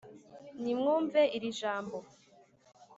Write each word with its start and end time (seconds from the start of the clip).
Nimwumve 0.61 1.21
iri 1.37 1.49
jambo, 1.59 1.97